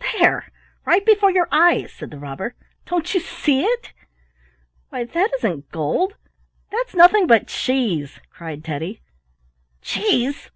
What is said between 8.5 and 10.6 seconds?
Teddy. "Cheese!